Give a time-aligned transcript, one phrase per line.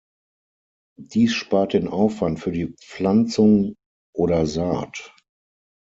[0.97, 3.75] Dies spart den Aufwand für die Pflanzung
[4.15, 5.15] oder Saat.